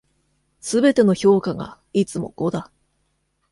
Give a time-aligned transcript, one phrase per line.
[0.61, 2.71] 全ての評価がいつも五だ。